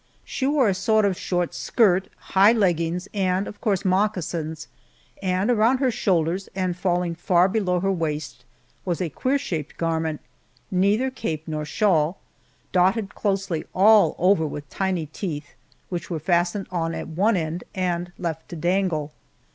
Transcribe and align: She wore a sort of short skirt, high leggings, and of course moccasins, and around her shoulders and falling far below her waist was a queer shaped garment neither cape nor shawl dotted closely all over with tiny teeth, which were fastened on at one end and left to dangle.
She 0.25 0.47
wore 0.47 0.67
a 0.67 0.73
sort 0.73 1.05
of 1.05 1.15
short 1.15 1.53
skirt, 1.53 2.07
high 2.33 2.53
leggings, 2.53 3.07
and 3.13 3.47
of 3.47 3.61
course 3.61 3.85
moccasins, 3.85 4.67
and 5.21 5.51
around 5.51 5.77
her 5.77 5.91
shoulders 5.91 6.49
and 6.55 6.75
falling 6.75 7.13
far 7.13 7.47
below 7.47 7.79
her 7.81 7.91
waist 7.91 8.43
was 8.83 8.99
a 8.99 9.11
queer 9.11 9.37
shaped 9.37 9.77
garment 9.77 10.19
neither 10.71 11.11
cape 11.11 11.43
nor 11.47 11.65
shawl 11.65 12.17
dotted 12.71 13.13
closely 13.13 13.63
all 13.75 14.15
over 14.17 14.47
with 14.47 14.67
tiny 14.71 15.05
teeth, 15.05 15.53
which 15.89 16.09
were 16.09 16.17
fastened 16.19 16.65
on 16.71 16.95
at 16.95 17.07
one 17.07 17.37
end 17.37 17.63
and 17.75 18.11
left 18.17 18.49
to 18.49 18.55
dangle. 18.55 19.11